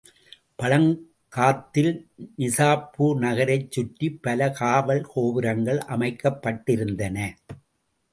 [0.59, 1.91] பழங்காத்தில்
[2.37, 7.17] நிசாப்பூர் நகரைச் சுற்றிப் பல காவல் கோபுரங்கள் அமைக்கப்பட்டிருந்தன.